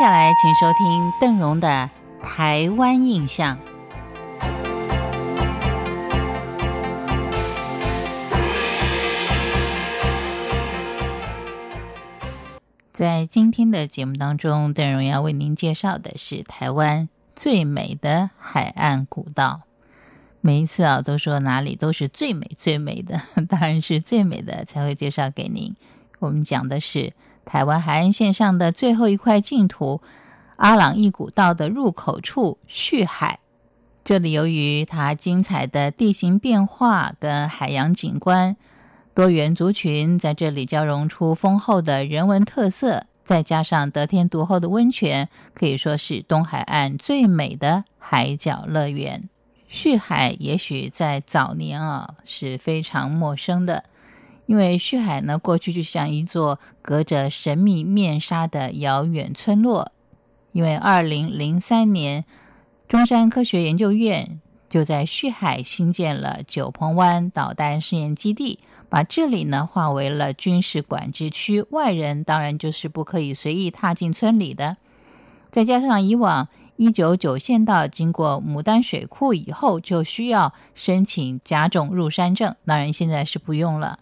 [0.00, 1.90] 接下来，请收听邓荣的
[2.22, 3.56] 《台湾印象》。
[12.92, 19.62] 在今天的节目当中，邓荣要为您介绍的是台湾最美的海岸古道。
[20.40, 23.20] 每一次啊，都说哪里都是最美最美的，
[23.50, 25.74] 当然是最美的才会介绍给您。
[26.20, 27.12] 我们讲的是
[27.48, 30.02] 台湾海岸线上的最后一块净土——
[30.56, 33.38] 阿朗伊古道的入口处旭海。
[34.04, 38.54] 这里由于它精彩的地形变化跟海洋景观。
[39.14, 49.30] 多元族群在这里交融出丰厚的人文特色，再加上得天独厚的温泉，可以说是东海岸最美的海角乐园。
[49.66, 53.84] 旭海也许在早年啊是非常陌生的，
[54.48, 59.92] 因为旭海呢过去就像一座隔着神秘面纱的遥远村落。
[60.52, 62.24] 因为二零零三年，
[62.88, 68.58] 中山科学研究院就在旭海新建了九鹏湾导弹试验基地。
[68.90, 74.78] 把这里呢划为了军事管制区，外人当然就是不可以随意踏进村里的。
[75.50, 83.98] 再加上以往一九九县道经过牡丹水库以后就需要申请甲种入山证，当然现在是不用了，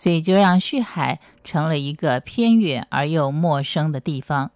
[0.00, 4.50] 所以就让旭海成了一个偏远而又陌生的地方。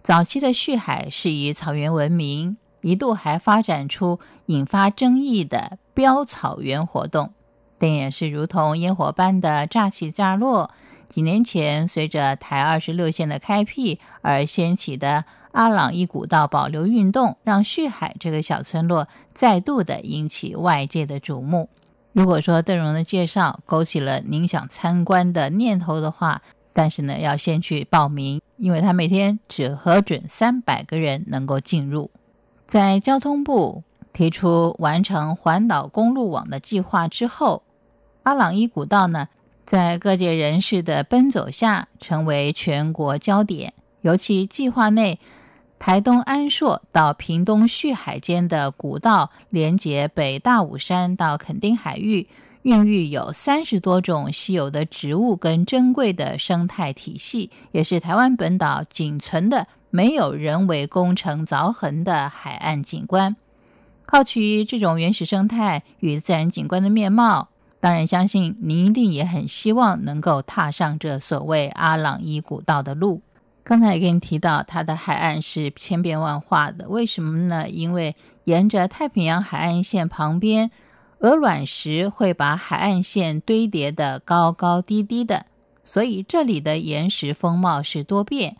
[0.00, 7.32] 早期的旭海是以草原闻名，一度还发展出引发争议的标草原活动。
[7.78, 10.70] 但也是如同烟火般的乍起乍落。
[11.08, 21.68] 几年前，随着台二十六线的开辟而掀起的阿朗一古道保留运动，让旭海这个小村落再度的引起外界的瞩目。
[22.16, 26.40] 如果说邓荣的介绍勾起了您想参观的念头的话，
[26.72, 32.10] 但是呢，要先去报名，因为他每天只核准三百个人能够进入。
[32.66, 33.82] 在交通部
[34.14, 37.62] 提出完成环岛公路网的计划之后。
[38.22, 39.28] 阿朗伊古道呢，
[39.66, 43.74] 在各界人士的奔走下，成为全国焦点。
[44.00, 45.20] 尤其计划内，
[45.78, 52.26] 台东安朔到屏东旭海间的古道，连接北大武山到垦丁海域，
[52.62, 63.36] 孕育有三十多种稀有的植物跟珍贵的生态体系，也是台湾本岛仅存的没有人为工程凿痕的海岸景观。
[64.06, 67.48] 靠取这种原始生态与自然景观的面貌。
[67.78, 73.20] 当然，相信您一定也很希望能够踏上这所谓阿朗伊古道的路。
[73.68, 76.88] 刚才也跟你提到，它的海岸是千变万化的。
[76.88, 77.68] 为什么呢？
[77.68, 80.70] 因为沿着太平洋海岸线旁边，
[81.18, 85.46] 鹅卵石会把海岸线堆叠的高高低低的，
[85.84, 88.56] 所以这里的岩石风貌是多变，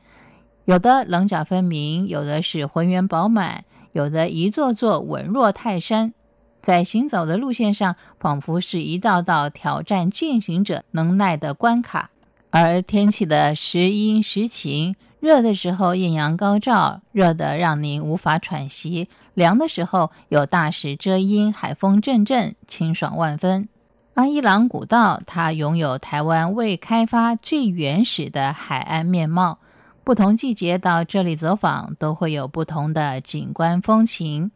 [0.65, 6.12] 有的棱角分明，有的是浑圆饱满，有的一座座稳若泰山。
[6.61, 12.11] 在行走的路线上，仿佛是一道道挑战践行者能耐的关卡。
[12.59, 23.69] 而天气的时阴时晴，热的时候艳阳高照，热得让您无法喘息；凉的时候有大石遮阴，海风阵阵，清爽万分。
[24.15, 29.59] 阿伊朗古道，它拥有台湾未开发最原始的海岸面貌。
[30.03, 34.50] 不同季节到这里走访，都会有不同的景观风情。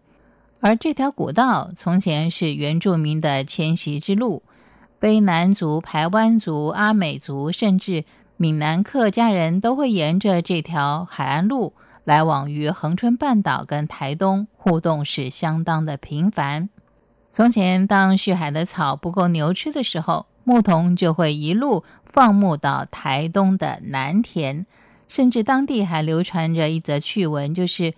[0.60, 4.42] 而这条古道从前是原住民的迁徙之路，
[5.00, 8.04] 卑南族、排湾族、阿美族，甚至
[8.36, 11.72] 闽南客家人都会沿着这条海岸路
[12.04, 16.68] 来往于恒春半岛跟台东，互动是相当的频繁。
[17.30, 24.66] 从前，当旭海的草不够牛吃的时候，牧童就会一路放牧到台东的南田，
[25.08, 27.94] 甚至当地还流传着一则趣闻，就是。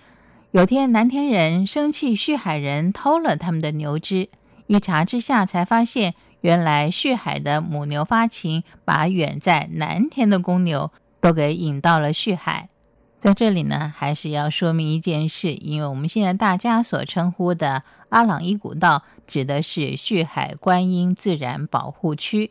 [0.53, 4.29] 有天，南田人生气，旭海人偷了他们的牛只。
[4.67, 12.69] 一查之下，才发现原来旭海的母牛发情，把远在南天的公牛都给引到了旭海。
[13.17, 22.51] 在这里呢，还是要说明一件事，因为我们现在大家所称呼的阿朗伊古道，指的是旭海观音自然保护区。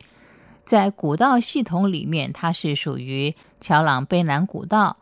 [0.64, 4.96] 在古道系统里面，它是属于桥朗卑南古道。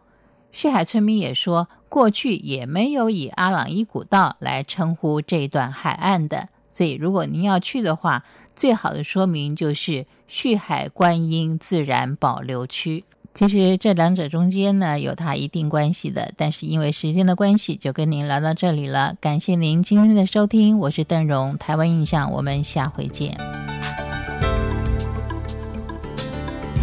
[0.53, 1.69] 旭海村民也说。
[1.91, 8.25] 过去也没有以阿朗伊古道来称呼这段海岸的，所以如果您要去的话，
[8.57, 13.05] 最好的说明就是旭海观音自然保留区。
[13.35, 19.15] 其实这两者中间呢有它一定关系的，但是因为时间的关系，就跟您聊到这里了。
[19.21, 23.60] 感谢您今天的收听，我是邓荣，台湾印象，我们下回见。